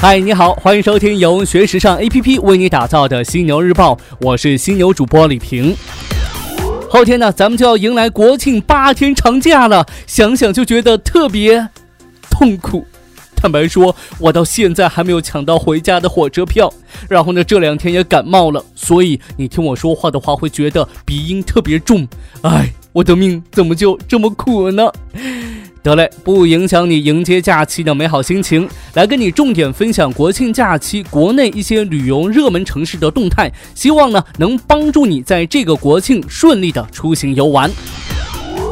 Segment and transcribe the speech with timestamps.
[0.00, 5.76] 嗨，你好，欢迎收听由学时尚 APP 为你打造的《犀牛日报》，我是犀牛主播李平。
[6.88, 11.68] 后天呢，咱们就要迎来国庆八天长假了，想想就觉得特别
[12.30, 12.86] 痛苦。
[13.36, 16.72] 坦白说，我到现在还没有抢到回家的火车票，
[17.06, 22.08] 然后呢，这两天也感冒了，所以你听我说话的话会觉得鼻音特别重。
[22.40, 24.90] 哎，我的命怎么就这么苦呢？
[25.82, 37.70] 得嘞，不影响你迎接假期的美好心情，来跟你重点分享国庆假期国内一些旅游热门城市的动态，希望呢能帮助你在这个国庆顺利的出行游玩。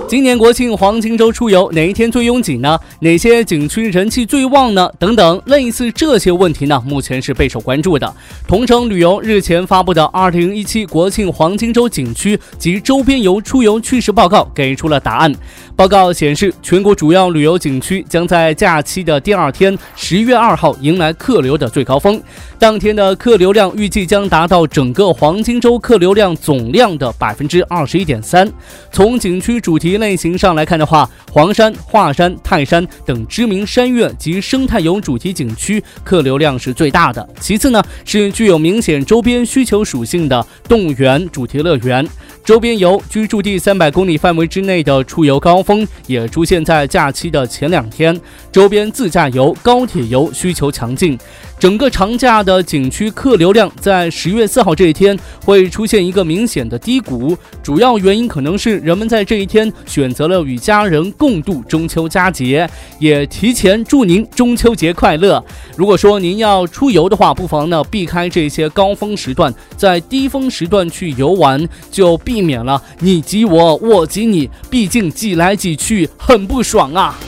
[0.09, 2.81] 今年国庆黄金周出游哪一天最拥挤呢？
[3.01, 4.91] 哪些景区人气最旺呢？
[4.99, 8.11] 等等，类似这些问题呢，目前是备受关注的。
[8.47, 15.31] 同程旅游日前发布的《二零一七国庆黄金周景区及周边游出游趋势报告》给出了答案。
[15.77, 22.19] 报告显示，全国主要旅游景区将在假期的第二天，十月二号迎来客流的最高峰。
[22.59, 28.51] 当天的客流量预计将达到整个黄金周客流量总量的百分之二十一点三。
[28.91, 37.29] 从景区主题类型上来看的话，黄山、华山、泰山等知名山岳及生态游主题景区客流量是最大的。
[37.41, 42.09] 其次呢，是具有明显周边需求属性的动物园、主题乐园。
[42.45, 48.19] 周边游居住地三百公里范围之内的出游高峰也出现在假期的前两天，
[48.51, 51.19] 周边自驾游、高铁游需求强劲。
[51.59, 62.69] 整个长假的景区客流量在十月四号这一天会出现一个明显的低谷，主要原因可能是人们在这一天选择了与家人共度中秋佳节，
[63.01, 65.45] 也提前祝您中秋节快乐。
[65.77, 77.19] 如果说您要出游的话，不妨呢避开这些高峰时段，在低峰时段去游玩，就避免了你挤我，我挤你，毕竟挤来挤去很不爽啊。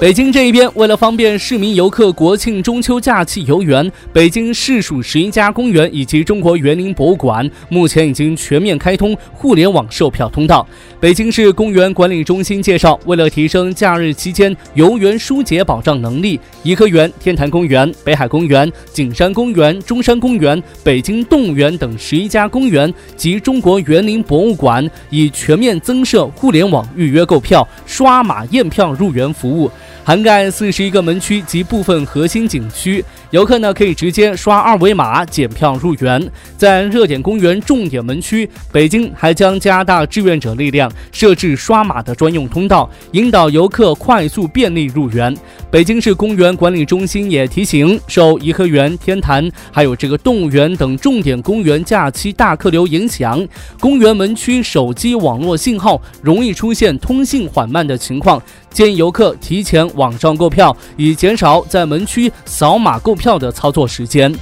[0.00, 10.64] 北京这一边，为了方便市民游客国庆中秋假期游园，北京市属十一家公园以及中国园林博物馆目前已经全面开通互联网售票通道。
[11.00, 29.68] 北京市公园管理中心介绍，为了提升假日期间游园疏解保障能力，颐和园、天坛公园、北海公园、景山公园、中山公园、北京动物园等十一家公园及中国园林博物馆已全面增设互联网预约购票、刷码验票入园服务。
[30.04, 36.30] 涵盖四十一个门区及部分核心景区，游客呢可以直接刷二维码检票入园。
[36.56, 45.36] 在热点公园重点门区，北京还将加大志愿者力量，设置刷码的专用通道，引导游客快速便利入园。
[45.70, 53.46] 北京市公园管理中心也提醒，受颐和园、天坛还有这个动物园等重点公园假期大客流影响，
[53.78, 58.42] 公园门区手机网络信号容易出现通信缓慢的情况。
[58.70, 64.32] 建议游客提前网上购票，以减少在门区扫码购票的操作时间。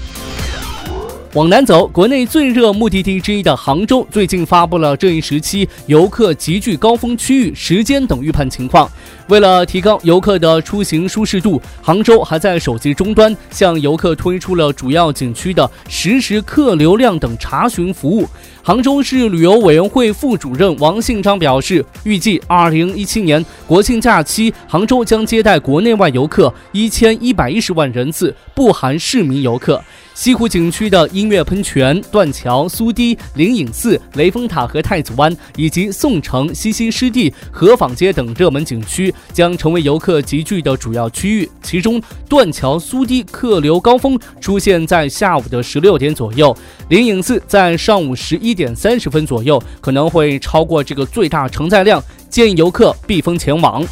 [1.36, 8.90] 往南走，国内最热目的地之一的杭州最近发布了这一时期游客集聚高峰区域时间等预判情况。
[9.28, 18.26] 为了提高游客的出行舒适度，杭州还在手机终端向游客推出了主要景区的实时客流量等查询服务。
[18.62, 29.84] 杭州市旅游委员会副主任王信章表示，预计二零一七年国庆假期，杭州将接待国内外游客一千一百一十万人次，不含市民游客。
[30.16, 41.50] 西湖景区的音乐喷泉、断桥、苏堤、灵隐寺、雷峰塔和太子湾，以及宋城、西溪湿地、河坊街等热门景区，将成为游客集聚的主要区域。
[41.62, 42.00] 其中，
[42.30, 46.56] 断桥、苏堤客流高峰出现在下午的十六点左右，
[46.88, 53.86] 灵隐寺在上午十一点三十分左右，可能会超过这个最大承载量，建议游客避风前往。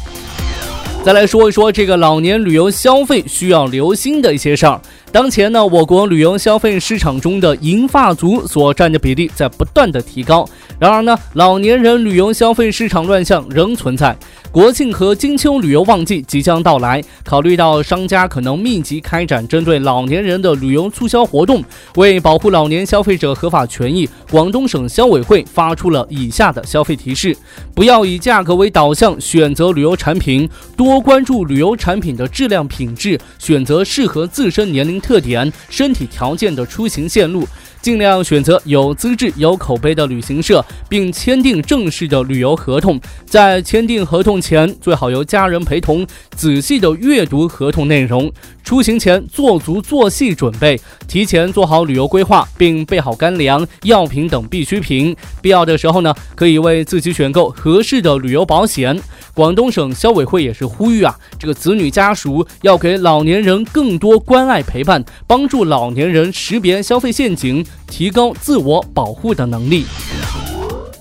[1.05, 4.81] 再来说一说这个老年旅游消费需要留心的一些事儿。
[5.11, 10.49] 当前呢，我国旅游消费市场中的银发族所占的比例在不断的提高。
[10.79, 14.17] 然而呢，老年人旅游消费市场乱象仍存在。
[14.51, 21.63] 国庆和金秋旅游旺季即将到来，考虑到商家可能密集开展针对老年人的旅游促销活动，
[21.95, 27.35] 为保护老年消费者合法权益，广东省消委会发出了以下的消费提示：
[27.73, 34.97] 不要以价格为导向选择旅游产品，多多关注旅游产品的质量品质，选择适合自身年龄。
[34.97, 37.45] 特点、身体条件的出行线路。
[37.85, 42.99] 尽量选择有资质、有口碑的旅行社，并签订正式的旅游合同。
[43.27, 46.03] 在签订合同前，最好由家人陪同，
[46.35, 48.31] 仔细的阅读合同内容。
[48.63, 55.15] 出行前做足做细准备，提前做好旅游规划，并备好干粮、药品等必需品。
[55.39, 58.99] 必要的时候呢，可以为自己选购合适的旅游保险。
[59.35, 69.85] 广东省消委会也是呼吁啊，这个子女家属要给老年人更多关爱陪伴，帮助老年人识别消费陷阱，提高自我保护的能力。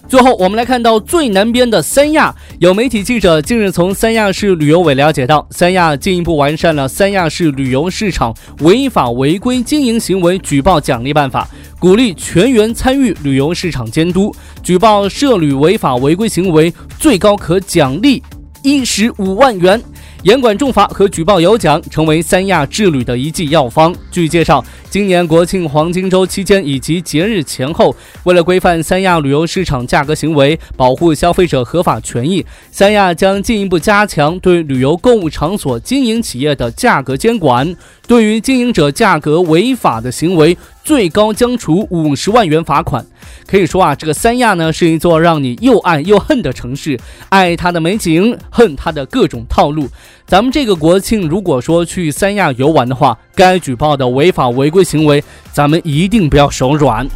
[0.06, 2.32] 最后，我们来看到最南边的三亚。
[2.60, 11.48] 有媒体记者近日从三亚市旅游委了解到，三亚进一步完善了三亚市旅游市场违法违规经营行为举报奖励办法，
[11.80, 14.32] 鼓励全员参与旅游市场监督。
[14.62, 18.22] 举报涉旅违法违规行为，最高可奖励
[18.62, 19.82] 一十五万元。
[20.22, 23.94] 严管重罚和举报有奖，成为三亚治旅的一剂药方。
[24.10, 37.74] 据介绍，今年国庆黄金周期间以及节日前后，为了规范三亚旅游市场价格行为，保护消费者合法权益，三亚将进一步加强对旅游购物场所经营企业的价格监管。
[38.06, 43.04] 对于经营者价格违法的行为，最高将处五十万元罚款。
[43.48, 46.96] 可以说啊，这个三亚呢是一座让你又爱又恨的城市，
[47.30, 49.88] 爱它的美景，恨它的各种套路。
[50.24, 55.22] 咱们这个国庆，如果说去三亚游玩的话，该举报的违法违规行为，
[55.52, 57.06] 咱们一定不要手软。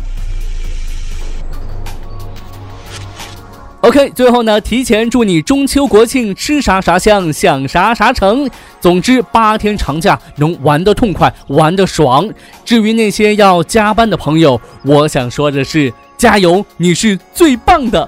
[3.80, 8.50] OK，最后呢，提前祝你中秋国庆吃啥啥香，想啥啥成。
[8.80, 12.28] 总之，八天长假能玩得痛快，玩得爽。
[12.64, 18.06] 至于那些要加班的朋友，我想说的是，加油，你是最棒的。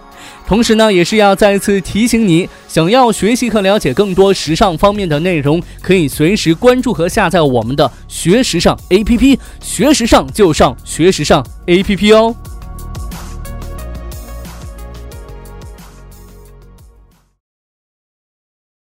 [0.50, 12.34] 同时呢，也是要再次提醒你，想要学习和了解更多时尚方面的内容，可以随时关注和下载我们的学时尚 APP，学时尚就上学时尚 APP 哦。